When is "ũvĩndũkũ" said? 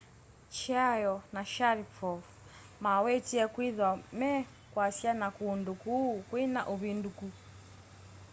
6.73-7.27